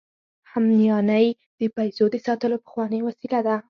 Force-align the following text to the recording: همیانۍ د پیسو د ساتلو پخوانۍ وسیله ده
همیانۍ 0.51 1.27
د 1.59 1.61
پیسو 1.75 2.03
د 2.11 2.15
ساتلو 2.25 2.57
پخوانۍ 2.63 2.99
وسیله 3.07 3.39
ده 3.47 3.55